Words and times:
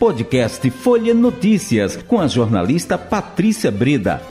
Podcast 0.00 0.70
Folha 0.70 1.12
Notícias, 1.12 1.94
com 1.94 2.18
a 2.18 2.26
jornalista 2.26 2.96
Patrícia 2.96 3.70
Breda. 3.70 4.22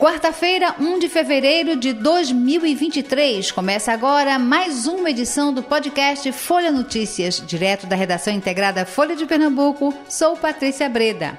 Quarta-feira, 0.00 0.74
1 0.80 0.98
de 0.98 1.10
fevereiro 1.10 1.76
de 1.76 1.92
2023. 1.92 3.52
Começa 3.52 3.92
agora 3.92 4.38
mais 4.38 4.86
uma 4.86 5.10
edição 5.10 5.52
do 5.52 5.62
podcast 5.62 6.32
Folha 6.32 6.72
Notícias, 6.72 7.44
direto 7.46 7.86
da 7.86 7.94
redação 7.94 8.32
integrada 8.32 8.86
Folha 8.86 9.14
de 9.14 9.26
Pernambuco. 9.26 9.92
Sou 10.08 10.34
Patrícia 10.34 10.88
Breda. 10.88 11.34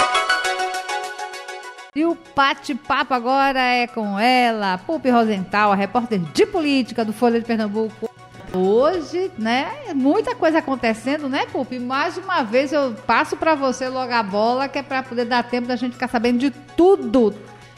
E 1.96 2.06
o 2.06 2.16
bate-papo 2.36 3.16
agora 3.16 3.60
é 3.60 3.88
com 3.88 4.20
ela, 4.20 4.78
Pupi 4.78 5.10
Rosenthal, 5.10 5.72
a 5.72 5.76
repórter 5.76 6.20
de 6.20 6.46
política 6.46 7.04
do 7.04 7.12
Folha 7.12 7.40
de 7.40 7.48
Pernambuco. 7.48 8.13
Hoje, 8.56 9.32
né, 9.36 9.68
muita 9.96 10.36
coisa 10.36 10.60
acontecendo, 10.60 11.28
né, 11.28 11.48
Pupi? 11.52 11.80
Mais 11.80 12.18
uma 12.18 12.44
vez 12.44 12.72
eu 12.72 12.94
passo 13.08 13.36
para 13.36 13.56
você 13.56 13.90
logo 13.90 14.14
a 14.14 14.22
bola, 14.22 14.68
que 14.68 14.78
é 14.78 14.84
para 14.84 15.02
poder 15.02 15.26
dar 15.26 15.42
tempo 15.42 15.68
da 15.68 15.76
gente 15.76 15.94
ficar 15.94 16.08
sabendo 16.08 16.38
de 16.38 16.52
tudo 16.78 17.34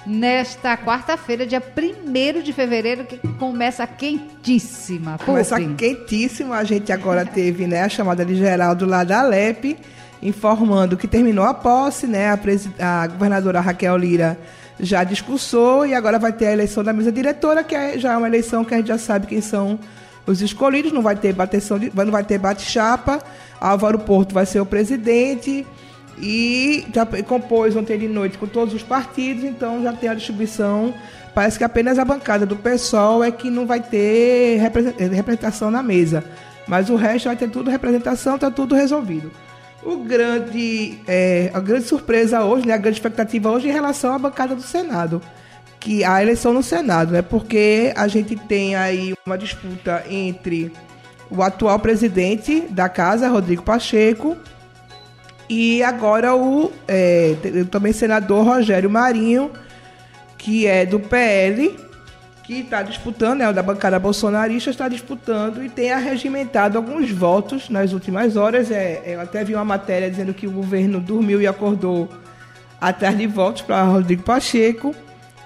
nesta 0.05 0.77
quarta-feira, 0.77 1.47
dia 1.47 1.63
1 1.63 2.41
de 2.41 2.51
fevereiro, 2.51 3.05
que 3.05 3.17
começa 3.39 3.87
quentíssima. 3.87 5.17
Começa 5.25 5.55
quentíssima. 5.59 6.57
A 6.57 6.63
gente 6.65 6.91
agora 6.91 7.23
teve 7.25 7.65
né, 7.65 7.83
a 7.83 7.89
chamada 7.89 8.25
de 8.25 8.35
Geraldo 8.35 8.85
lá 8.85 9.05
da 9.05 9.21
Alep, 9.21 9.77
informando 10.21 10.97
que 10.97 11.07
terminou 11.07 11.45
a 11.45 11.53
posse, 11.53 12.05
né? 12.05 12.29
A, 12.29 13.03
a 13.03 13.07
governadora 13.07 13.61
Raquel 13.61 13.95
Lira 13.95 14.37
já 14.77 15.05
discursou 15.05 15.85
e 15.85 15.93
agora 15.93 16.19
vai 16.19 16.33
ter 16.33 16.47
a 16.47 16.51
eleição 16.51 16.83
da 16.83 16.91
mesa 16.91 17.13
diretora, 17.13 17.63
que 17.63 17.73
é, 17.73 17.97
já 17.97 18.11
é 18.11 18.17
uma 18.17 18.27
eleição 18.27 18.65
que 18.65 18.73
a 18.73 18.77
gente 18.77 18.87
já 18.87 18.97
sabe 18.97 19.25
quem 19.25 19.39
são 19.39 19.79
os 20.25 20.41
escolhidos, 20.41 20.91
não 20.91 21.01
vai 21.01 21.15
ter 21.15 21.33
bateção 21.33 21.77
de, 21.77 21.91
não 21.93 22.11
vai 22.11 22.23
ter 22.23 22.37
bate-chapa. 22.37 23.21
Álvaro 23.59 23.99
Porto 23.99 24.33
vai 24.33 24.45
ser 24.45 24.59
o 24.59 24.65
presidente 24.65 25.65
e 26.17 26.85
já 26.93 27.05
compôs 27.23 27.75
ontem 27.75 27.97
de 27.97 28.07
noite 28.07 28.37
com 28.37 28.47
todos 28.47 28.73
os 28.73 28.83
partidos, 28.83 29.43
então 29.43 29.83
já 29.83 29.93
tem 29.93 30.09
a 30.09 30.13
distribuição. 30.13 30.93
Parece 31.33 31.57
que 31.57 31.63
apenas 31.63 31.99
a 31.99 32.05
bancada 32.05 32.45
do 32.45 32.55
PSOL 32.55 33.23
é 33.23 33.31
que 33.31 33.49
não 33.49 33.65
vai 33.65 33.81
ter 33.81 34.57
eh, 34.57 35.07
representação 35.11 35.69
na 35.69 35.83
mesa, 35.83 36.23
mas 36.65 36.89
o 36.89 36.95
resto 36.95 37.25
vai 37.25 37.35
ter 37.35 37.49
tudo 37.49 37.69
representação, 37.69 38.35
está 38.35 38.49
tudo 38.49 38.73
resolvido. 38.73 39.31
O 39.83 39.97
grande, 39.97 40.97
é, 41.05 41.51
a 41.53 41.59
grande 41.59 41.85
surpresa 41.85 42.43
hoje, 42.43 42.65
né, 42.65 42.73
a 42.73 42.77
grande 42.77 42.97
expectativa 42.97 43.51
hoje 43.51 43.67
em 43.67 43.71
relação 43.71 44.13
à 44.13 44.17
bancada 44.17 44.55
do 44.55 44.61
Senado, 44.61 45.21
que 45.85 46.03
a 46.03 46.19
eleição 46.19 46.51
no 46.51 46.63
Senado, 46.63 47.11
né, 47.11 47.21
porque 47.21 47.93
a 47.95 48.07
gente 48.07 48.35
tem 48.35 48.75
aí 48.75 49.13
uma 49.23 49.37
disputa 49.37 50.03
entre 50.09 50.73
o 51.29 51.43
atual 51.43 51.77
presidente 51.77 52.61
da 52.71 52.89
casa, 52.89 53.29
Rodrigo 53.29 53.61
Pacheco, 53.61 54.35
e 55.47 55.83
agora 55.83 56.35
o 56.35 56.71
é, 56.87 57.35
também 57.69 57.93
senador 57.93 58.43
Rogério 58.43 58.89
Marinho, 58.89 59.51
que 60.39 60.65
é 60.65 60.87
do 60.87 60.99
PL, 60.99 61.77
que 62.41 62.61
está 62.61 62.81
disputando, 62.81 63.41
é 63.41 63.49
o 63.49 63.53
da 63.53 63.61
bancada 63.61 63.99
bolsonarista, 63.99 64.71
está 64.71 64.89
disputando 64.89 65.63
e 65.63 65.69
tem 65.69 65.91
arregimentado 65.91 66.79
alguns 66.79 67.11
votos 67.11 67.69
nas 67.69 67.93
últimas 67.93 68.35
horas. 68.35 68.71
É, 68.71 69.03
eu 69.05 69.21
até 69.21 69.43
vi 69.43 69.53
uma 69.53 69.63
matéria 69.63 70.09
dizendo 70.09 70.33
que 70.33 70.47
o 70.47 70.51
governo 70.51 70.99
dormiu 70.99 71.39
e 71.39 71.45
acordou 71.45 72.09
atrás 72.81 73.15
de 73.15 73.27
votos 73.27 73.61
para 73.61 73.83
Rodrigo 73.83 74.23
Pacheco. 74.23 74.95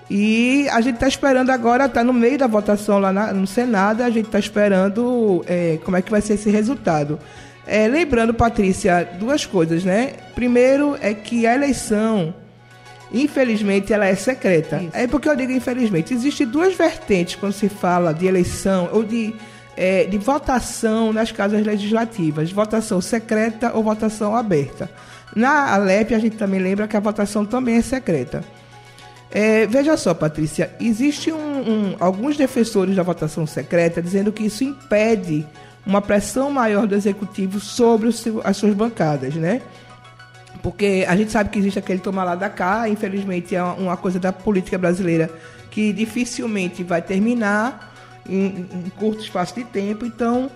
E 0.09 0.67
a 0.69 0.81
gente 0.81 0.95
está 0.95 1.07
esperando 1.07 1.51
agora, 1.51 1.85
está 1.85 2.03
no 2.03 2.11
meio 2.11 2.37
da 2.37 2.47
votação 2.47 2.97
lá 2.97 3.13
na, 3.13 3.31
no 3.31 3.45
Senado, 3.45 4.01
a 4.01 4.09
gente 4.09 4.25
está 4.25 4.39
esperando 4.39 5.43
é, 5.45 5.77
como 5.83 5.97
é 5.97 6.01
que 6.01 6.09
vai 6.09 6.19
ser 6.19 6.33
esse 6.33 6.49
resultado. 6.49 7.19
É, 7.67 7.87
lembrando, 7.87 8.33
Patrícia, 8.33 9.07
duas 9.19 9.45
coisas, 9.45 9.83
né? 9.83 10.13
Primeiro 10.33 10.97
é 10.99 11.13
que 11.13 11.45
a 11.45 11.53
eleição, 11.53 12.33
infelizmente, 13.13 13.93
ela 13.93 14.07
é 14.07 14.15
secreta. 14.15 14.77
Isso. 14.77 14.89
É 14.93 15.05
porque 15.05 15.29
eu 15.29 15.35
digo 15.35 15.51
infelizmente. 15.51 16.11
Existem 16.11 16.47
duas 16.47 16.73
vertentes 16.73 17.35
quando 17.35 17.53
se 17.53 17.69
fala 17.69 18.11
de 18.11 18.25
eleição 18.25 18.89
ou 18.91 19.03
de, 19.03 19.35
é, 19.77 20.05
de 20.05 20.17
votação 20.17 21.13
nas 21.13 21.31
casas 21.31 21.63
legislativas: 21.63 22.51
votação 22.51 22.99
secreta 22.99 23.71
ou 23.75 23.83
votação 23.83 24.35
aberta. 24.35 24.89
Na 25.35 25.71
Alep, 25.75 26.15
a 26.15 26.19
gente 26.19 26.37
também 26.37 26.59
lembra 26.59 26.87
que 26.87 26.97
a 26.97 26.99
votação 26.99 27.45
também 27.45 27.75
é 27.75 27.81
secreta. 27.83 28.43
É, 29.31 29.67
veja 29.67 29.95
só, 29.95 30.13
Patrícia, 30.13 30.71
existem 30.79 31.33
um, 31.33 31.37
um, 31.37 31.95
alguns 31.99 32.35
defensores 32.35 32.95
da 32.95 33.03
votação 33.03 33.45
secreta 33.45 34.01
dizendo 34.01 34.31
que 34.31 34.43
isso 34.43 34.63
impede 34.63 35.45
uma 35.85 36.01
pressão 36.01 36.49
maior 36.49 36.87
do 36.87 36.95
executivo 36.95 37.59
sobre 37.59 38.11
seu, 38.11 38.41
as 38.43 38.57
suas 38.57 38.73
bancadas, 38.73 39.35
né? 39.35 39.61
Porque 40.63 41.05
a 41.07 41.15
gente 41.15 41.31
sabe 41.31 41.49
que 41.49 41.59
existe 41.59 41.79
aquele 41.79 41.99
tomar 41.99 42.23
lá 42.23 42.35
da 42.35 42.49
cá, 42.49 42.89
infelizmente 42.89 43.55
é 43.55 43.63
uma 43.63 43.95
coisa 43.95 44.19
da 44.19 44.33
política 44.33 44.77
brasileira 44.77 45.29
que 45.71 45.93
dificilmente 45.93 46.83
vai 46.83 47.01
terminar 47.01 47.93
em, 48.27 48.67
em 48.71 48.91
curto 48.97 49.21
espaço 49.21 49.55
de 49.55 49.63
tempo. 49.63 50.05
Então, 50.05 50.49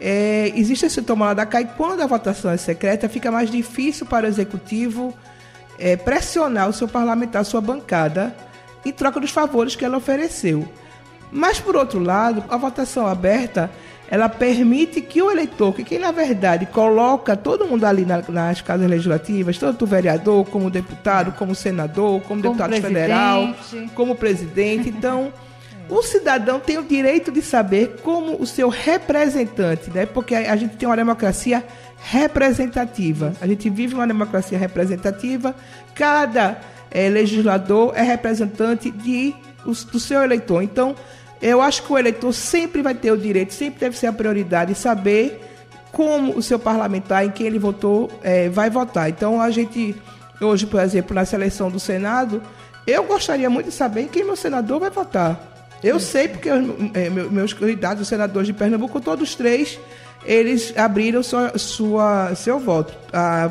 é, 0.00 0.52
existe 0.54 0.86
esse 0.86 1.02
tomar 1.02 1.26
lá 1.26 1.34
da 1.34 1.46
cá 1.46 1.60
e 1.60 1.66
quando 1.66 2.00
a 2.00 2.06
votação 2.06 2.50
é 2.50 2.56
secreta, 2.56 3.08
fica 3.08 3.30
mais 3.30 3.50
difícil 3.50 4.06
para 4.06 4.26
o 4.26 4.28
executivo 4.28 5.14
é, 5.82 5.96
pressionar 5.96 6.68
o 6.68 6.72
seu 6.72 6.86
parlamentar, 6.86 7.42
a 7.42 7.44
sua 7.44 7.60
bancada, 7.60 8.34
em 8.86 8.92
troca 8.92 9.18
dos 9.18 9.32
favores 9.32 9.74
que 9.74 9.84
ela 9.84 9.96
ofereceu. 9.96 10.66
Mas, 11.32 11.58
por 11.58 11.74
outro 11.74 11.98
lado, 11.98 12.44
a 12.48 12.56
votação 12.56 13.06
aberta 13.06 13.68
ela 14.08 14.28
permite 14.28 15.00
que 15.00 15.22
o 15.22 15.30
eleitor, 15.30 15.74
que 15.74 15.82
quem 15.82 15.98
na 15.98 16.12
verdade 16.12 16.66
coloca 16.66 17.34
todo 17.34 17.66
mundo 17.66 17.84
ali 17.84 18.04
na, 18.04 18.22
nas 18.28 18.60
casas 18.60 18.88
legislativas, 18.88 19.56
tanto 19.56 19.84
o 19.84 19.88
vereador, 19.88 20.44
como 20.44 20.66
o 20.66 20.70
deputado, 20.70 21.32
como 21.32 21.52
o 21.52 21.54
senador, 21.54 22.20
como, 22.20 22.42
como 22.42 22.42
deputado 22.42 22.68
presidente. 22.68 22.92
federal, 22.92 23.54
como 23.94 24.14
presidente, 24.14 24.88
então 24.90 25.32
o 25.88 26.02
cidadão 26.02 26.60
tem 26.60 26.78
o 26.78 26.82
direito 26.82 27.32
de 27.32 27.40
saber 27.40 28.00
como 28.02 28.40
o 28.40 28.46
seu 28.46 28.68
representante, 28.68 29.90
né? 29.90 30.06
Porque 30.06 30.34
a 30.34 30.56
gente 30.56 30.76
tem 30.76 30.86
uma 30.86 30.96
democracia 30.96 31.64
representativa. 32.02 33.32
A 33.40 33.46
gente 33.46 33.70
vive 33.70 33.94
uma 33.94 34.06
democracia 34.06 34.58
representativa. 34.58 35.54
Cada 35.94 36.60
é, 36.90 37.08
legislador 37.08 37.92
é 37.94 38.02
representante 38.02 38.90
de, 38.90 39.34
do 39.64 40.00
seu 40.00 40.22
eleitor. 40.22 40.62
Então, 40.62 40.96
eu 41.40 41.60
acho 41.60 41.82
que 41.82 41.92
o 41.92 41.98
eleitor 41.98 42.32
sempre 42.32 42.82
vai 42.82 42.94
ter 42.94 43.12
o 43.12 43.16
direito, 43.16 43.52
sempre 43.52 43.80
deve 43.80 43.96
ser 43.96 44.08
a 44.08 44.12
prioridade 44.12 44.74
saber 44.74 45.40
como 45.90 46.36
o 46.36 46.42
seu 46.42 46.58
parlamentar, 46.58 47.24
em 47.24 47.30
quem 47.30 47.46
ele 47.46 47.58
votou, 47.58 48.10
é, 48.22 48.48
vai 48.48 48.70
votar. 48.70 49.10
Então, 49.10 49.40
a 49.40 49.50
gente, 49.50 49.94
hoje, 50.40 50.66
por 50.66 50.80
exemplo, 50.80 51.14
na 51.14 51.24
seleção 51.24 51.70
do 51.70 51.78
Senado, 51.78 52.42
eu 52.86 53.04
gostaria 53.04 53.50
muito 53.50 53.66
de 53.66 53.72
saber 53.72 54.02
em 54.02 54.08
quem 54.08 54.24
meu 54.24 54.36
senador 54.36 54.80
vai 54.80 54.90
votar. 54.90 55.38
Eu 55.82 55.98
sei 55.98 56.28
porque 56.28 56.48
é, 56.48 57.10
meus 57.10 57.52
candidatos, 57.52 58.02
os 58.02 58.08
senadores 58.08 58.46
de 58.46 58.52
Pernambuco, 58.52 59.00
todos 59.00 59.34
três, 59.34 59.78
eles 60.24 60.76
abriram 60.76 61.22
sua, 61.22 61.58
sua, 61.58 62.34
seu 62.34 62.58
voto. 62.58 62.92
A 63.12 63.50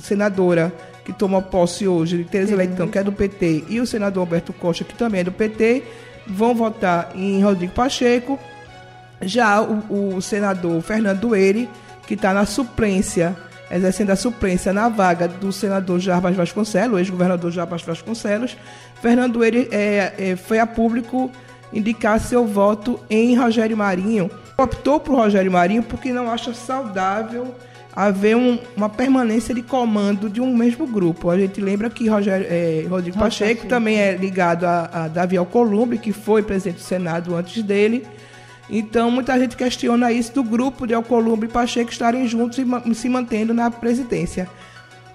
senadora 0.00 0.72
que 1.04 1.12
toma 1.12 1.40
posse 1.40 1.86
hoje, 1.88 2.24
Tereza 2.24 2.54
Leitão, 2.54 2.88
que 2.88 2.98
é 2.98 3.04
do 3.04 3.12
PT, 3.12 3.64
e 3.68 3.80
o 3.80 3.86
senador 3.86 4.20
Alberto 4.20 4.52
Costa, 4.52 4.84
que 4.84 4.94
também 4.94 5.20
é 5.20 5.24
do 5.24 5.32
PT, 5.32 5.82
vão 6.26 6.54
votar 6.54 7.12
em 7.14 7.42
Rodrigo 7.42 7.72
Pacheco. 7.72 8.38
Já 9.22 9.62
o, 9.62 10.16
o 10.16 10.22
senador 10.22 10.82
Fernando 10.82 11.20
Dueire, 11.20 11.68
que 12.06 12.14
está 12.14 12.34
na 12.34 12.44
suplência, 12.44 13.36
exercendo 13.70 14.10
a 14.10 14.16
suplência 14.16 14.72
na 14.72 14.88
vaga 14.88 15.26
do 15.26 15.52
senador 15.52 15.98
Jarbas 15.98 16.36
Vasconcelos, 16.36 16.98
ex-governador 16.98 17.50
Jarbas 17.50 17.82
Vasconcelos, 17.82 18.56
Fernando 19.00 19.34
Dueire 19.34 19.68
é, 19.70 20.14
é, 20.18 20.36
foi 20.36 20.58
a 20.58 20.66
público 20.66 21.30
indicar 21.72 22.20
seu 22.20 22.46
voto 22.46 23.00
em 23.08 23.36
Rogério 23.36 23.76
Marinho. 23.76 24.30
Optou 24.60 24.98
por 24.98 25.14
Rogério 25.14 25.52
Marinho 25.52 25.84
porque 25.84 26.12
não 26.12 26.28
acha 26.28 26.52
saudável 26.52 27.54
haver 27.94 28.36
um, 28.36 28.58
uma 28.76 28.88
permanência 28.88 29.54
de 29.54 29.62
comando 29.62 30.28
de 30.28 30.40
um 30.40 30.56
mesmo 30.56 30.84
grupo. 30.84 31.30
A 31.30 31.38
gente 31.38 31.60
lembra 31.60 31.88
que 31.88 32.08
Rogério, 32.08 32.44
é, 32.50 32.84
Rodrigo 32.88 33.16
Pacheco 33.16 33.66
também 33.66 34.00
é 34.00 34.16
ligado 34.16 34.64
a, 34.64 34.90
a 34.92 35.08
Davi 35.08 35.36
Alcolumbre, 35.36 35.96
que 35.96 36.12
foi 36.12 36.42
presidente 36.42 36.78
do 36.78 36.82
Senado 36.82 37.36
antes 37.36 37.62
dele. 37.62 38.04
Então, 38.68 39.12
muita 39.12 39.38
gente 39.38 39.56
questiona 39.56 40.10
isso 40.10 40.34
do 40.34 40.42
grupo 40.42 40.88
de 40.88 40.92
Alcolumbre 40.94 41.48
e 41.48 41.52
Pacheco 41.52 41.92
estarem 41.92 42.26
juntos 42.26 42.58
e 42.58 42.94
se 42.96 43.08
mantendo 43.08 43.54
na 43.54 43.70
presidência. 43.70 44.48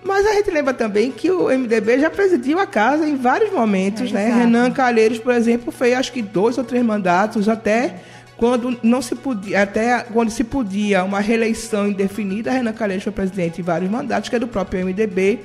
Mas 0.02 0.26
a 0.26 0.34
gente 0.36 0.52
lembra 0.52 0.74
também 0.74 1.12
que 1.12 1.30
o 1.30 1.50
MDB 1.50 2.00
já 2.00 2.10
presidiu 2.10 2.60
a 2.60 2.66
casa 2.66 3.06
em 3.06 3.18
vários 3.18 3.52
momentos, 3.52 4.10
é, 4.10 4.14
né? 4.14 4.28
Exato. 4.28 4.40
Renan 4.40 4.72
Calheiros, 4.72 5.20
por 5.20 5.34
exemplo, 5.34 5.70
fez 5.70 5.98
acho 5.98 6.14
que 6.14 6.22
dois 6.22 6.58
ou 6.58 6.64
três 6.64 6.84
mandatos 6.84 7.50
até 7.50 8.02
quando 8.38 8.78
não 8.82 9.02
se 9.02 9.16
podia, 9.16 9.62
até 9.62 10.00
quando 10.02 10.30
se 10.30 10.44
podia 10.44 11.04
uma 11.04 11.20
reeleição 11.20 11.88
indefinida, 11.88 12.52
Renan 12.52 12.74
Calheiros 12.74 13.04
foi 13.04 13.14
presidente 13.14 13.62
em 13.62 13.64
vários 13.64 13.90
mandatos, 13.90 14.30
que 14.30 14.36
é 14.36 14.40
do 14.40 14.48
próprio 14.48 14.86
MDB. 14.86 15.40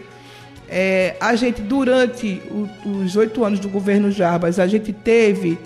É, 0.69 1.17
a 1.21 1.35
gente, 1.35 1.63
durante 1.63 2.43
o, 2.51 2.69
os 2.89 3.17
oito 3.17 3.45
anos 3.45 3.59
do 3.59 3.69
governo 3.69 4.11
Jarbas, 4.11 4.59
a 4.59 4.67
gente 4.67 4.93
teve 4.93 5.59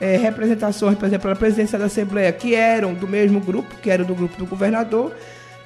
é, 0.00 0.16
representações, 0.16 0.98
por 0.98 1.06
exemplo, 1.06 1.30
na 1.30 1.36
presidência 1.36 1.78
da 1.78 1.86
Assembleia, 1.86 2.32
que 2.32 2.54
eram 2.54 2.94
do 2.94 3.06
mesmo 3.06 3.40
grupo, 3.40 3.76
que 3.76 3.90
era 3.90 4.02
do 4.02 4.14
grupo 4.14 4.36
do 4.36 4.46
governador. 4.46 5.12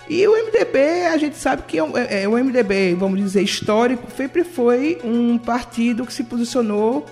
E 0.09 0.27
o 0.29 0.33
MDB, 0.33 1.07
a 1.07 1.17
gente 1.17 1.37
sabe 1.37 1.63
que 1.67 1.79
é, 1.79 1.83
é, 1.83 2.23
é, 2.23 2.29
o 2.29 2.33
MDB, 2.33 2.95
vamos 2.95 3.19
dizer, 3.19 3.43
histórico, 3.43 4.07
sempre 4.15 4.45
foi 4.45 4.99
um 5.03 5.39
partido 5.39 6.05
que 6.05 6.13
se 6.13 6.25
posicionou 6.25 7.07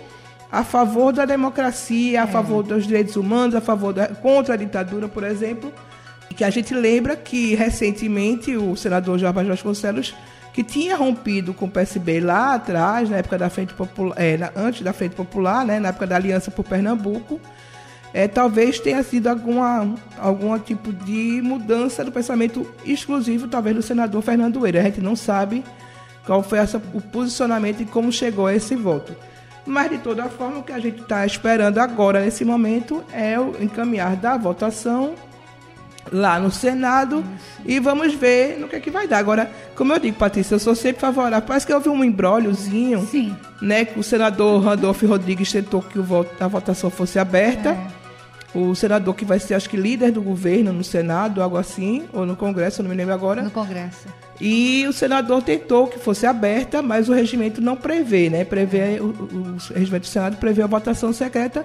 a 0.52 0.62
favor 0.62 1.14
da 1.14 1.24
democracia, 1.24 2.22
a 2.22 2.24
é. 2.24 2.30
favor 2.30 2.62
dos 2.62 2.86
direitos 2.86 3.16
humanos, 3.16 3.54
a 3.54 3.60
favor 3.62 3.94
da, 3.94 4.08
contra 4.08 4.52
a 4.52 4.56
ditadura, 4.56 5.08
por 5.08 5.24
exemplo. 5.24 5.72
E 6.30 6.34
que 6.34 6.44
a 6.44 6.50
gente 6.50 6.74
lembra 6.74 7.16
que 7.16 7.54
recentemente 7.54 8.54
o 8.54 8.76
senador 8.76 9.18
Jorge 9.18 9.48
Vasconcelos, 9.48 10.14
que 10.52 10.62
tinha 10.62 10.94
rompido 10.94 11.54
com 11.54 11.64
o 11.64 11.70
PSB 11.70 12.20
lá 12.20 12.54
atrás, 12.54 13.08
na 13.08 13.16
época 13.16 13.38
da 13.38 13.48
Frente 13.48 13.72
Popular, 13.72 14.14
é, 14.18 14.36
na, 14.36 14.52
antes 14.54 14.82
da 14.82 14.92
Frente 14.92 15.16
Popular, 15.16 15.64
né, 15.64 15.80
na 15.80 15.88
época 15.88 16.06
da 16.06 16.16
Aliança 16.16 16.50
por 16.50 16.66
Pernambuco, 16.66 17.40
é, 18.12 18.28
talvez 18.28 18.78
tenha 18.78 19.02
sido 19.02 19.28
alguma, 19.28 19.94
algum 20.18 20.58
tipo 20.58 20.92
de 20.92 21.40
mudança 21.42 22.04
do 22.04 22.12
pensamento 22.12 22.70
exclusivo, 22.84 23.48
talvez, 23.48 23.74
do 23.74 23.82
senador 23.82 24.20
Fernando 24.20 24.66
Eira. 24.66 24.80
A 24.80 24.84
gente 24.84 25.00
não 25.00 25.16
sabe 25.16 25.64
qual 26.26 26.42
foi 26.42 26.58
essa, 26.58 26.76
o 26.92 27.00
posicionamento 27.00 27.80
e 27.80 27.86
como 27.86 28.12
chegou 28.12 28.46
a 28.46 28.54
esse 28.54 28.76
voto. 28.76 29.16
Mas, 29.64 29.90
de 29.90 29.98
toda 29.98 30.24
forma, 30.28 30.58
o 30.58 30.62
que 30.62 30.72
a 30.72 30.78
gente 30.78 31.02
está 31.02 31.24
esperando 31.24 31.78
agora, 31.78 32.20
nesse 32.20 32.44
momento, 32.44 33.04
é 33.12 33.38
o 33.38 33.54
encaminhar 33.62 34.16
da 34.16 34.36
votação 34.36 35.14
lá 36.10 36.38
no 36.40 36.50
Senado 36.50 37.24
e 37.64 37.78
vamos 37.78 38.12
ver 38.14 38.58
no 38.58 38.68
que 38.68 38.74
é 38.74 38.80
que 38.80 38.90
vai 38.90 39.06
dar. 39.06 39.18
Agora, 39.18 39.50
como 39.76 39.92
eu 39.92 40.00
digo, 40.00 40.16
Patrícia, 40.16 40.56
eu 40.56 40.58
sou 40.58 40.74
sempre 40.74 41.00
favorável. 41.00 41.46
Parece 41.46 41.66
que 41.66 41.72
houve 41.72 41.88
um 41.88 42.02
embróliozinho, 42.02 43.08
né? 43.60 43.84
Que 43.84 43.98
o 43.98 44.02
senador 44.02 44.62
Randolfo 44.62 45.06
Rodrigues 45.06 45.52
tentou 45.52 45.80
que 45.80 45.98
a 46.40 46.48
votação 46.48 46.90
fosse 46.90 47.18
aberta. 47.18 47.70
É 47.70 48.02
o 48.54 48.74
senador 48.74 49.14
que 49.14 49.24
vai 49.24 49.38
ser, 49.38 49.54
acho 49.54 49.68
que, 49.68 49.76
líder 49.76 50.12
do 50.12 50.20
governo 50.20 50.72
no 50.72 50.84
Senado, 50.84 51.42
algo 51.42 51.56
assim, 51.56 52.04
ou 52.12 52.26
no 52.26 52.36
Congresso, 52.36 52.82
não 52.82 52.90
me 52.90 52.96
lembro 52.96 53.14
agora. 53.14 53.42
No 53.42 53.50
Congresso. 53.50 54.08
E 54.44 54.84
o 54.88 54.92
senador 54.92 55.40
tentou 55.40 55.86
que 55.86 56.00
fosse 56.00 56.26
aberta, 56.26 56.82
mas 56.82 57.08
o 57.08 57.12
regimento 57.12 57.60
não 57.60 57.76
prevê, 57.76 58.28
né? 58.28 58.44
Prevê, 58.44 58.98
o, 58.98 59.04
o, 59.04 59.56
regimento 59.72 60.00
do 60.00 60.10
Senado 60.10 60.36
prevê 60.36 60.62
a 60.62 60.66
votação 60.66 61.12
secreta 61.12 61.64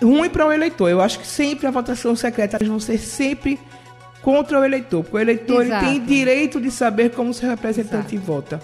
ruim 0.00 0.30
para 0.30 0.46
o 0.46 0.52
eleitor. 0.52 0.88
Eu 0.88 1.00
acho 1.00 1.18
que 1.18 1.26
sempre 1.26 1.66
a 1.66 1.72
votação 1.72 2.14
secreta 2.14 2.56
vão 2.64 2.78
ser 2.78 2.98
sempre 2.98 3.58
contra 4.22 4.60
o 4.60 4.64
eleitor, 4.64 5.02
porque 5.02 5.16
o 5.16 5.20
eleitor 5.20 5.62
ele 5.62 5.76
tem 5.80 6.04
direito 6.04 6.60
de 6.60 6.70
saber 6.70 7.10
como 7.10 7.34
seu 7.34 7.48
representante 7.50 8.14
Exato. 8.14 8.26
vota. 8.26 8.60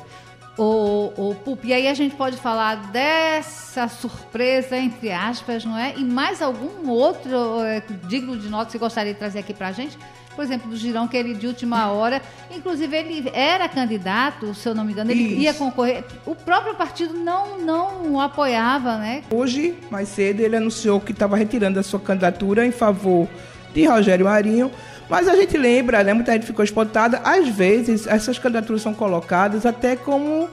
O, 0.57 1.13
o 1.17 1.35
Pup, 1.35 1.65
e 1.65 1.73
aí 1.73 1.89
a 1.89 1.95
gente 1.95 2.15
pode 2.15 2.37
falar 2.37 2.93
dessa 2.93 3.89
surpresa, 3.89 4.77
entre 4.77 5.11
aspas, 5.11 5.65
não 5.65 5.77
é? 5.77 5.95
E 5.97 6.05
mais 6.05 6.41
algum 6.41 6.89
outro 6.89 7.65
é, 7.65 7.83
digno 8.07 8.37
de 8.37 8.49
nota 8.49 8.67
que 8.67 8.73
você 8.73 8.79
gostaria 8.79 9.13
de 9.13 9.19
trazer 9.19 9.41
aqui 9.41 9.53
para 9.53 9.69
a 9.69 9.73
gente? 9.73 9.99
Por 10.34 10.44
exemplo, 10.44 10.70
do 10.70 10.76
Girão, 10.76 11.06
que 11.06 11.17
ele 11.17 11.34
de 11.34 11.46
última 11.46 11.90
hora, 11.90 12.23
inclusive 12.50 12.96
ele 12.96 13.31
era 13.34 13.69
candidato, 13.69 14.55
se 14.55 14.69
eu 14.69 14.75
não 14.75 14.84
me 14.84 14.93
engano, 14.93 15.11
ele 15.11 15.25
Isso. 15.25 15.40
ia 15.40 15.55
concorrer. 15.55 16.05
O 16.25 16.34
próprio 16.34 16.75
partido 16.75 17.14
não, 17.14 17.58
não 17.58 18.14
o 18.14 18.20
apoiava, 18.20 18.96
né? 18.96 19.23
Hoje, 19.31 19.75
mais 19.90 20.08
cedo, 20.08 20.40
ele 20.40 20.56
anunciou 20.56 21.00
que 21.00 21.12
estava 21.12 21.37
retirando 21.37 21.79
a 21.79 21.82
sua 21.82 22.00
candidatura 22.00 22.64
em 22.64 22.73
favor 22.73 23.29
de 23.75 23.87
Rogério 23.87 24.25
Marinho 24.26 24.70
mas 25.12 25.29
a 25.29 25.37
gente 25.37 25.58
lembra, 25.58 26.02
né, 26.02 26.14
muita 26.14 26.32
gente 26.32 26.46
ficou 26.46 26.64
espantada, 26.64 27.20
às 27.23 27.46
vezes 27.46 28.06
essas 28.06 28.38
candidaturas 28.38 28.81
são 28.81 28.94
colocadas 28.94 29.67
até 29.67 29.94
como 29.94 30.49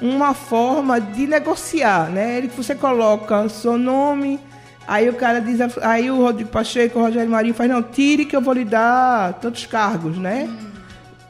uma 0.00 0.32
forma 0.32 0.98
de 0.98 1.26
negociar, 1.26 2.08
né? 2.08 2.38
Ele, 2.38 2.48
você 2.48 2.74
coloca 2.74 3.46
seu 3.50 3.76
nome, 3.76 4.40
aí 4.88 5.08
o 5.08 5.14
cara 5.14 5.40
diz, 5.40 5.60
aí 5.82 6.10
o 6.10 6.16
Rodrigo 6.16 6.50
Pacheco, 6.50 6.98
o 6.98 7.02
Rogério 7.02 7.30
Marinho 7.30 7.54
faz, 7.54 7.70
não, 7.70 7.82
tire 7.82 8.24
que 8.24 8.34
eu 8.34 8.40
vou 8.40 8.54
lhe 8.54 8.64
dar 8.64 9.34
tantos 9.34 9.66
cargos, 9.66 10.16
né? 10.16 10.48
Hum. 10.50 10.68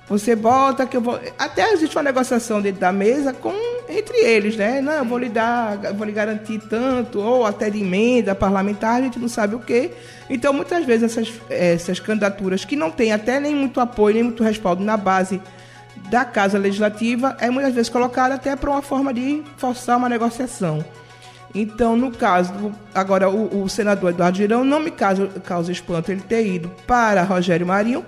Você 0.08 0.34
bota 0.34 0.86
que 0.86 0.96
eu 0.96 1.02
vou. 1.02 1.20
Até 1.38 1.70
existe 1.72 1.94
uma 1.96 2.02
negociação 2.02 2.62
dentro 2.62 2.80
da 2.80 2.90
mesa 2.90 3.32
com 3.32 3.52
entre 3.88 4.18
eles, 4.18 4.56
né? 4.56 4.80
Não, 4.80 4.92
eu 4.92 5.04
vou 5.04 5.18
lhe 5.18 5.28
dar, 5.28 5.76
vou 5.94 6.06
lhe 6.06 6.12
garantir 6.12 6.60
tanto, 6.68 7.20
ou 7.20 7.44
até 7.44 7.68
de 7.68 7.80
emenda 7.80 8.34
parlamentar, 8.34 8.96
a 8.96 9.02
gente 9.02 9.18
não 9.18 9.28
sabe 9.28 9.54
o 9.54 9.58
quê. 9.58 9.92
Então, 10.28 10.52
muitas 10.52 10.84
vezes, 10.84 11.04
essas, 11.04 11.32
essas 11.48 11.98
candidaturas 11.98 12.64
que 12.64 12.76
não 12.76 12.90
têm 12.90 13.12
até 13.12 13.40
nem 13.40 13.54
muito 13.54 13.80
apoio, 13.80 14.14
nem 14.14 14.24
muito 14.24 14.42
respaldo 14.42 14.84
na 14.84 14.96
base 14.96 15.40
da 16.10 16.24
Casa 16.24 16.58
Legislativa, 16.58 17.36
é 17.40 17.50
muitas 17.50 17.74
vezes 17.74 17.88
colocada 17.88 18.34
até 18.34 18.54
para 18.54 18.70
uma 18.70 18.82
forma 18.82 19.12
de 19.12 19.42
forçar 19.56 19.96
uma 19.96 20.08
negociação. 20.08 20.84
Então, 21.54 21.96
no 21.96 22.10
caso, 22.10 22.72
agora 22.94 23.28
o, 23.30 23.62
o 23.62 23.68
senador 23.68 24.10
Eduardo 24.10 24.36
Girão 24.36 24.64
não 24.64 24.80
me 24.80 24.90
causa, 24.90 25.26
causa 25.44 25.72
espanto 25.72 26.12
ele 26.12 26.20
ter 26.20 26.46
ido 26.46 26.70
para 26.86 27.22
Rogério 27.22 27.66
Marinho, 27.66 28.04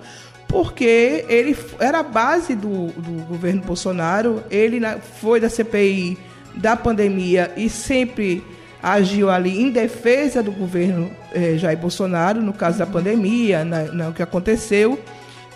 porque 0.47 1.25
ele 1.27 1.57
era 1.79 1.99
a 1.99 2.03
base 2.03 2.55
do, 2.55 2.87
do 2.87 3.23
governo 3.25 3.61
Bolsonaro, 3.61 4.43
ele 4.51 4.79
foi 5.19 5.39
da 5.39 5.49
CPI 5.49 6.17
da 6.55 6.75
pandemia 6.75 7.51
e 7.55 7.69
sempre 7.69 8.43
agiu 8.83 9.29
ali 9.29 9.61
em 9.61 9.69
defesa 9.69 10.43
do 10.43 10.51
governo 10.51 11.09
eh, 11.33 11.55
Jair 11.57 11.77
Bolsonaro, 11.77 12.41
no 12.41 12.51
caso 12.51 12.79
da 12.79 12.85
pandemia, 12.85 13.63
na, 13.63 13.83
no 13.83 14.13
que 14.13 14.21
aconteceu. 14.21 14.99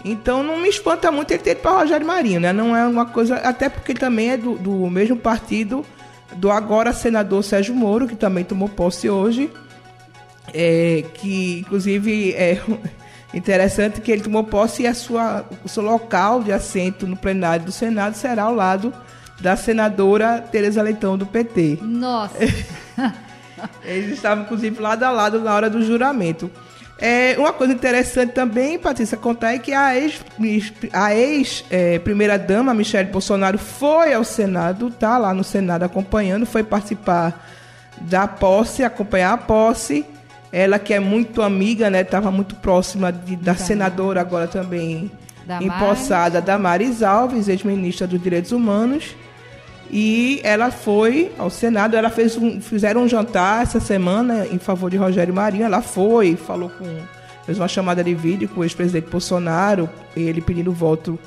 Então 0.03 0.43
não 0.43 0.59
me 0.59 0.69
espanta 0.69 1.11
muito 1.11 1.31
ele 1.31 1.41
ter 1.41 1.51
ido 1.51 1.61
para 1.61 1.79
Rogério 1.79 2.05
Marinho, 2.05 2.39
né? 2.39 2.53
Não 2.53 2.75
é 2.75 2.85
uma 2.85 3.07
coisa. 3.07 3.37
Até 3.37 3.67
porque 3.67 3.91
ele 3.91 3.99
também 3.99 4.31
é 4.31 4.37
do, 4.37 4.53
do 4.55 4.89
mesmo 4.89 5.17
partido 5.17 5.83
do 6.35 6.51
agora 6.51 6.93
senador 6.93 7.43
Sérgio 7.43 7.75
Moro, 7.75 8.07
que 8.07 8.15
também 8.15 8.43
tomou 8.43 8.69
posse 8.69 9.09
hoje. 9.09 9.51
É, 10.53 11.03
que 11.15 11.59
inclusive 11.59 12.33
é 12.33 12.61
Interessante 13.35 13.99
que 13.99 14.09
ele 14.09 14.21
tomou 14.21 14.45
posse 14.45 14.83
e 14.83 14.87
a 14.87 14.93
sua, 14.93 15.45
o 15.61 15.67
seu 15.67 15.83
local 15.83 16.41
de 16.41 16.53
assento 16.53 17.05
no 17.05 17.17
plenário 17.17 17.65
do 17.65 17.71
Senado 17.71 18.15
será 18.15 18.43
ao 18.43 18.55
lado 18.55 18.93
da 19.41 19.57
senadora 19.57 20.39
Tereza 20.39 20.81
Leitão 20.81 21.17
do 21.17 21.25
PT. 21.25 21.79
Nossa! 21.81 22.37
Eles 23.83 24.13
estavam, 24.13 24.45
inclusive, 24.45 24.81
lado 24.81 25.03
a 25.03 25.11
lado 25.11 25.41
na 25.41 25.53
hora 25.53 25.69
do 25.69 25.83
juramento. 25.83 26.49
É, 26.97 27.35
uma 27.37 27.51
coisa 27.51 27.73
interessante 27.73 28.31
também, 28.31 28.79
Patrícia, 28.79 29.17
contar 29.17 29.53
é 29.53 29.59
que 29.59 29.73
a 29.73 29.97
ex, 29.97 30.21
a 30.93 31.13
ex 31.13 31.65
é, 31.69 31.99
primeira 31.99 32.37
dama, 32.39 32.73
Michelle 32.73 33.09
Bolsonaro, 33.11 33.57
foi 33.57 34.13
ao 34.13 34.23
Senado, 34.23 34.89
tá 34.89 35.17
lá 35.17 35.33
no 35.33 35.43
Senado 35.43 35.83
acompanhando, 35.83 36.45
foi 36.45 36.63
participar 36.63 37.45
da 38.01 38.27
posse, 38.27 38.83
acompanhar 38.83 39.33
a 39.33 39.37
posse. 39.37 40.05
Ela 40.51 40.79
que 40.79 40.93
é 40.93 40.99
muito 41.01 41.41
amiga, 41.41 41.89
né? 41.89 41.99
Estava 41.99 42.31
muito 42.31 42.55
próxima 42.55 43.11
de, 43.11 43.35
da, 43.35 43.55
senadora 43.55 44.21
agora 44.21 44.47
também 44.47 45.11
da 45.45 45.61
empossada, 45.61 46.41
Damares 46.41 47.03
Alves, 47.03 47.49
ex-ministra 47.49 48.07
dos 48.07 48.21
Direitos 48.21 48.53
Humanos. 48.53 49.15
E 49.91 50.41
ela 50.43 50.71
foi 50.71 51.31
ao 51.37 51.49
Senado, 51.49 51.95
ela 51.95 52.09
fez 52.09 52.35
um, 52.37 52.59
fizeram 52.59 53.03
um 53.03 53.07
jantar 53.07 53.63
essa 53.63 53.79
semana 53.79 54.47
em 54.47 54.57
favor 54.57 54.89
de 54.89 54.97
Rogério 54.97 55.33
Marinho. 55.33 55.63
Ela 55.63 55.81
foi, 55.81 56.35
falou 56.35 56.69
com. 56.69 56.85
fez 57.45 57.59
uma 57.59 57.67
chamada 57.67 58.03
de 58.03 58.13
vídeo 58.13 58.49
com 58.49 58.61
o 58.61 58.63
ex-presidente 58.63 59.09
Bolsonaro, 59.09 59.89
ele 60.15 60.41
pedindo 60.41 60.71
voto 60.71 61.19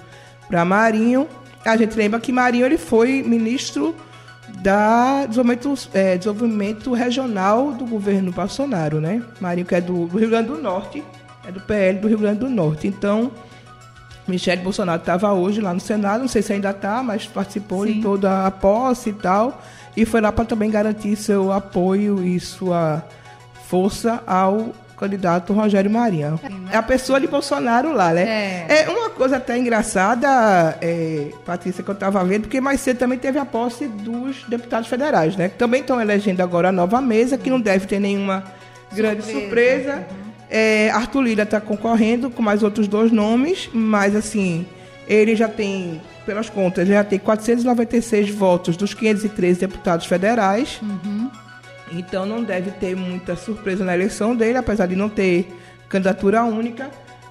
para 0.49 0.65
Marinho. 0.65 1.29
A 1.65 1.77
gente 1.77 1.97
lembra 1.97 2.19
que 2.19 2.33
Marinho 2.33 2.67
ele 2.67 2.79
foi 2.79 3.23
ministro 3.23 3.95
da 4.63 5.27
desenvolvimento, 5.27 5.89
é, 5.93 6.17
desenvolvimento 6.17 6.93
regional 6.93 7.73
do 7.73 7.85
governo 7.85 8.33
Bolsonaro, 8.33 9.01
né? 9.01 9.23
Marinho, 9.41 9.67
que 9.67 9.75
é 9.75 9.81
do, 9.81 10.07
do, 10.07 10.19
Rio 10.19 10.31
Grande 10.31 10.49
do 10.49 10.59
Norte, 10.59 11.03
é 11.47 11.53
do 11.53 11.61
PL 11.61 11.99
do 11.99 12.09
Rio 12.09 12.19
Grande 12.19 12.41
do 12.41 12.49
Norte. 12.49 12.87
Então, 12.87 13.31
Michele 14.29 14.63
Bolsonaro 14.63 15.01
estava 15.01 15.33
hoje 15.33 15.61
lá 15.61 15.73
no 15.73 15.81
Senado, 15.81 16.21
não 16.21 16.29
sei 16.29 16.43
se 16.43 16.53
ainda 16.53 16.71
está, 16.71 17.03
mas 17.03 17.27
participou 17.27 17.87
Sim. 17.87 17.95
de 17.95 18.03
toda 18.03 18.47
a 18.47 18.51
posse 18.51 19.11
e 19.11 19.13
tal, 19.15 19.63
e 19.97 20.05
foi 20.05 20.21
lá 20.21 20.31
para 20.31 20.45
também 20.45 20.71
garantir 20.71 21.17
seu 21.17 21.51
apoio 21.51 22.23
e 22.23 22.39
sua 22.39 23.03
força 23.69 24.23
ao 24.27 24.73
candidato 24.99 25.53
Rogério 25.53 25.91
Marinho. 25.91 26.39
É 26.73 26.77
a 26.77 26.83
pessoa 26.83 27.21
de 27.21 27.27
Bolsonaro 27.27 27.93
lá, 27.93 28.13
né? 28.13 28.67
É, 28.69 28.83
é 28.83 28.89
uma 28.89 29.09
coisa 29.11 29.37
até 29.37 29.57
engraçada, 29.57 30.77
é, 30.81 31.31
Patrícia, 31.47 31.85
que 31.85 31.91
eu 31.91 31.95
estava 31.95 32.23
vendo, 32.25 32.43
porque 32.43 32.61
mais 32.61 32.81
cedo 32.81 32.99
também 32.99 33.19
teve 33.19 33.39
a 33.39 33.45
posse 33.45 33.87
dos 33.87 34.45
deputados 34.49 34.89
federais, 34.89 35.37
né? 35.37 35.49
Que 35.49 35.57
também 35.57 35.81
estão 35.81 36.01
elegendo 36.01 36.41
agora 36.41 36.71
a 36.71 36.73
nova 36.73 37.01
mesa, 37.01 37.39
que 37.39 37.49
não 37.49 37.61
deve 37.61 37.87
ter 37.87 38.01
nenhuma 38.01 38.45
grande 38.93 39.23
surpresa. 39.23 39.93
surpresa. 39.93 40.07
É, 40.51 40.91
Arthur 40.91 41.23
Lira 41.23 41.43
está 41.43 41.61
concorrendo 41.61 42.31
com 42.31 42.43
mais 42.43 42.63
outros 42.63 42.89
dois 42.89 43.13
nomes, 43.13 43.69
mas 43.73 44.17
assim, 44.17 44.67
ele 45.07 45.37
já 45.37 45.49
tem, 45.49 46.01
pelas 46.25 46.49
contas, 46.49 46.89
já 46.89 47.05
tem 47.05 47.19
496 47.19 48.31
votos 48.31 48.77
dos 48.77 48.95
513 48.95 49.61
deputados 49.61 50.07
federais. 50.07 50.81
Uhum. 50.83 51.31
Então 51.93 52.27
não 52.27 52.43
deve 52.43 52.71
ter 52.73 52.95
muita 52.95 53.37
surpresa 53.37 53.85
na 53.85 53.95
eleição 53.95 54.35
dele, 54.35 54.59
apesar 54.59 54.87
de 54.87 54.97
não 54.97 55.09
ter 55.09 55.55
candidatura 55.89 56.45
única. 56.45 56.91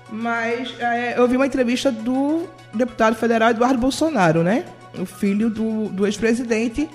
Mas 0.09 0.73
é, 0.79 1.17
eu 1.17 1.27
vi 1.27 1.35
uma 1.35 1.45
entrevista 1.45 1.91
do 1.91 2.47
deputado 2.73 3.15
federal 3.15 3.49
Eduardo 3.49 3.79
Bolsonaro, 3.79 4.41
né? 4.41 4.65
O 4.97 5.05
filho 5.05 5.49
do, 5.49 5.89
do 5.89 6.05
ex-presidente, 6.05 6.89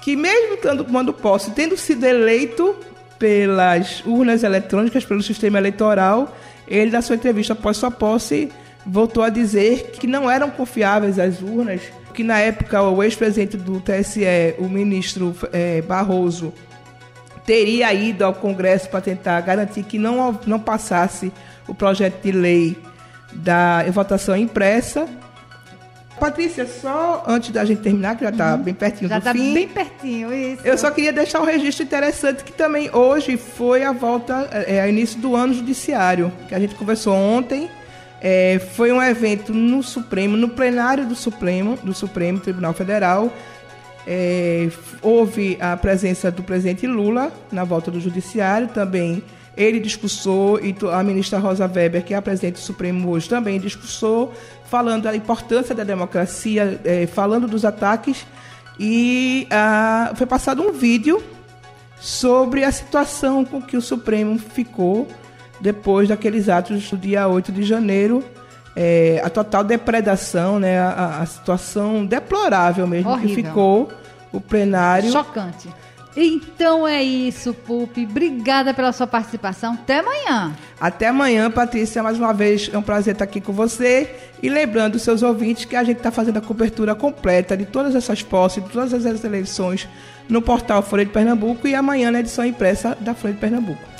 que 0.00 0.16
mesmo 0.16 0.54
estando 0.54 0.84
tomando 0.84 1.12
posse, 1.12 1.50
tendo 1.50 1.76
sido 1.76 2.04
eleito 2.04 2.74
pelas 3.20 4.02
urnas 4.06 4.42
eletrônicas, 4.42 5.04
pelo 5.04 5.22
sistema 5.22 5.58
eleitoral, 5.58 6.34
ele, 6.66 6.90
na 6.90 7.02
sua 7.02 7.16
entrevista 7.16 7.52
após 7.52 7.76
sua 7.76 7.90
posse, 7.90 8.50
voltou 8.84 9.22
a 9.22 9.28
dizer 9.28 9.90
que 9.92 10.06
não 10.06 10.28
eram 10.28 10.50
confiáveis 10.50 11.18
as 11.18 11.42
urnas, 11.42 11.82
que 12.14 12.24
na 12.24 12.40
época 12.40 12.82
o 12.82 13.02
ex-presidente 13.02 13.58
do 13.58 13.78
TSE, 13.78 14.54
o 14.58 14.68
ministro 14.70 15.36
é, 15.52 15.82
Barroso, 15.82 16.52
teria 17.44 17.92
ido 17.92 18.24
ao 18.24 18.32
Congresso 18.32 18.88
para 18.88 19.02
tentar 19.02 19.38
garantir 19.42 19.82
que 19.82 19.98
não, 19.98 20.40
não 20.46 20.58
passasse 20.58 21.30
o 21.68 21.74
projeto 21.74 22.22
de 22.22 22.32
lei 22.32 22.78
da 23.32 23.84
votação 23.90 24.34
impressa. 24.34 25.06
Patrícia, 26.20 26.66
só 26.66 27.24
antes 27.26 27.50
da 27.50 27.64
gente 27.64 27.80
terminar, 27.80 28.14
que 28.16 28.22
já 28.22 28.30
está 28.30 28.54
uhum. 28.54 28.62
bem 28.62 28.74
pertinho 28.74 29.08
já 29.08 29.18
do 29.18 29.24
tá 29.24 29.32
fim. 29.32 29.54
Bem 29.54 29.68
pertinho, 29.68 30.32
isso. 30.32 30.62
Eu 30.64 30.76
só 30.76 30.90
queria 30.90 31.12
deixar 31.12 31.40
um 31.40 31.44
registro 31.44 31.82
interessante 31.82 32.44
que 32.44 32.52
também 32.52 32.94
hoje 32.94 33.36
foi 33.36 33.82
a 33.82 33.90
volta, 33.90 34.48
é, 34.52 34.76
é 34.76 34.88
início 34.88 35.18
do 35.18 35.34
ano 35.34 35.54
judiciário, 35.54 36.30
que 36.46 36.54
a 36.54 36.60
gente 36.60 36.74
conversou 36.74 37.14
ontem. 37.14 37.70
É, 38.20 38.60
foi 38.74 38.92
um 38.92 39.02
evento 39.02 39.54
no 39.54 39.82
Supremo, 39.82 40.36
no 40.36 40.50
plenário 40.50 41.06
do 41.06 41.14
Supremo, 41.14 41.78
do 41.82 41.94
Supremo 41.94 42.38
Tribunal 42.38 42.74
Federal. 42.74 43.32
É, 44.06 44.68
houve 45.00 45.56
a 45.60 45.76
presença 45.76 46.30
do 46.30 46.42
presidente 46.42 46.86
Lula 46.86 47.32
na 47.50 47.64
volta 47.64 47.90
do 47.90 47.98
judiciário, 47.98 48.68
também 48.68 49.22
ele 49.60 49.78
discursou 49.78 50.58
e 50.58 50.74
a 50.90 51.02
ministra 51.02 51.38
Rosa 51.38 51.66
Weber, 51.66 52.02
que 52.02 52.14
é 52.14 52.16
a 52.16 52.22
presidente 52.22 52.54
do 52.54 52.60
Supremo 52.60 53.10
hoje, 53.10 53.28
também 53.28 53.60
discursou, 53.60 54.32
falando 54.64 55.02
da 55.02 55.14
importância 55.14 55.74
da 55.74 55.84
democracia, 55.84 56.80
é, 56.82 57.06
falando 57.06 57.46
dos 57.46 57.64
ataques. 57.64 58.26
E 58.78 59.46
ah, 59.50 60.12
foi 60.14 60.26
passado 60.26 60.62
um 60.62 60.72
vídeo 60.72 61.22
sobre 62.00 62.64
a 62.64 62.72
situação 62.72 63.44
com 63.44 63.60
que 63.60 63.76
o 63.76 63.82
Supremo 63.82 64.38
ficou 64.38 65.06
depois 65.60 66.08
daqueles 66.08 66.48
atos 66.48 66.88
do 66.88 66.96
dia 66.96 67.28
8 67.28 67.52
de 67.52 67.62
janeiro. 67.62 68.24
É, 68.74 69.20
a 69.22 69.28
total 69.28 69.62
depredação, 69.62 70.58
né, 70.58 70.78
a, 70.78 71.18
a 71.20 71.26
situação 71.26 72.06
deplorável 72.06 72.86
mesmo 72.86 73.10
Horrível. 73.10 73.28
que 73.28 73.42
ficou 73.42 73.92
o 74.32 74.40
plenário. 74.40 75.10
Chocante. 75.10 75.68
Então 76.16 76.86
é 76.86 77.02
isso, 77.02 77.54
Pupi. 77.54 78.04
Obrigada 78.04 78.74
pela 78.74 78.92
sua 78.92 79.06
participação. 79.06 79.74
Até 79.74 80.00
amanhã. 80.00 80.56
Até 80.80 81.08
amanhã, 81.08 81.50
Patrícia. 81.50 82.02
Mais 82.02 82.18
uma 82.18 82.32
vez 82.32 82.70
é 82.72 82.76
um 82.76 82.82
prazer 82.82 83.12
estar 83.12 83.24
aqui 83.24 83.40
com 83.40 83.52
você. 83.52 84.10
E 84.42 84.48
lembrando 84.48 84.96
os 84.96 85.02
seus 85.02 85.22
ouvintes 85.22 85.64
que 85.64 85.76
a 85.76 85.84
gente 85.84 85.98
está 85.98 86.10
fazendo 86.10 86.38
a 86.38 86.40
cobertura 86.40 86.94
completa 86.94 87.56
de 87.56 87.64
todas 87.64 87.94
essas 87.94 88.22
posses, 88.22 88.62
de 88.62 88.70
todas 88.70 88.92
essas 88.92 89.22
eleições 89.24 89.88
no 90.28 90.40
portal 90.40 90.82
Folha 90.82 91.04
de 91.04 91.10
Pernambuco 91.10 91.66
e 91.66 91.74
amanhã 91.74 92.10
na 92.10 92.20
edição 92.20 92.44
impressa 92.44 92.96
da 93.00 93.14
Folha 93.14 93.34
de 93.34 93.40
Pernambuco. 93.40 93.99